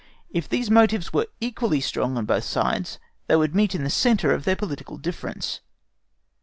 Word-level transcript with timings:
If 0.31 0.49
these 0.49 0.71
motives 0.71 1.13
were 1.13 1.27
equally 1.39 1.79
strong 1.79 2.17
on 2.17 2.25
both 2.25 2.43
sides, 2.45 2.97
they 3.27 3.35
would 3.35 3.53
meet 3.53 3.75
in 3.75 3.83
the 3.83 3.91
centre 3.91 4.33
of 4.33 4.45
their 4.45 4.55
political 4.55 4.97
difference. 4.97 5.59